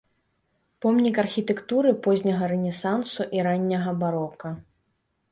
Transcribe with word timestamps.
Помнік 0.83 1.15
архітэктуры 1.23 1.89
позняга 2.07 2.47
рэнесансу 2.53 3.27
і 3.39 3.43
ранняга 3.49 3.93
барока. 4.01 4.49